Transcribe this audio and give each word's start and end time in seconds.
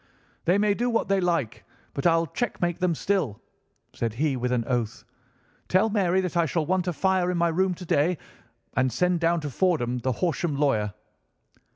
"'They 0.45 0.57
may 0.57 0.73
do 0.73 0.89
what 0.89 1.09
they 1.09 1.21
like, 1.21 1.63
but 1.93 2.07
I'll 2.07 2.25
checkmate 2.25 2.79
them 2.79 2.95
still,' 2.95 3.39
said 3.93 4.15
he 4.15 4.35
with 4.35 4.51
an 4.51 4.65
oath. 4.65 5.05
'Tell 5.67 5.91
Mary 5.91 6.21
that 6.21 6.35
I 6.35 6.47
shall 6.47 6.65
want 6.65 6.87
a 6.87 6.93
fire 6.93 7.29
in 7.29 7.37
my 7.37 7.49
room 7.49 7.75
to 7.75 7.85
day, 7.85 8.17
and 8.75 8.91
send 8.91 9.19
down 9.19 9.41
to 9.41 9.51
Fordham, 9.51 9.99
the 9.99 10.13
Horsham 10.13 10.55
lawyer. 10.55 10.95